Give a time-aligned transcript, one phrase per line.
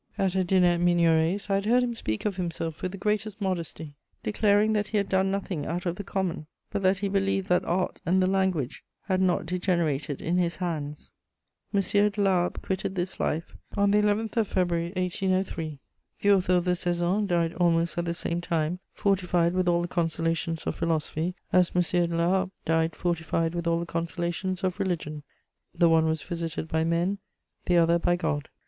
[0.17, 3.39] At a dinner at Migneret's, I had heard him speak of himself with the greatest
[3.39, 3.93] modesty,
[4.23, 7.63] declaring that he had done nothing out of the common, but that he believed that
[7.65, 11.11] art and the language had not degenerated in his hands.
[11.71, 11.81] M.
[11.81, 15.77] de La Harpe quitted this life on the 11th of February 1803;
[16.21, 19.87] the author of the Saisons died almost at the same time, fortified with all the
[19.87, 21.83] consolations of philosophy, as M.
[22.07, 25.21] de La Harpe died fortified with all the consolations of religion:
[25.75, 27.19] the one was visited by men,
[27.65, 28.49] the other by God.